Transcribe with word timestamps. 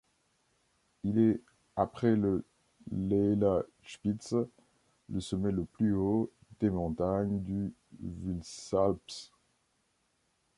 Il 1.03 1.19
est, 1.19 1.39
après 1.75 2.15
le 2.15 2.43
Leilachspitze, 2.91 4.33
le 5.11 5.19
sommet 5.19 5.51
le 5.51 5.63
plus 5.65 5.93
haut 5.93 6.31
des 6.59 6.71
montagnes 6.71 7.39
du 7.43 7.71
Vilsalpsee. 7.99 9.29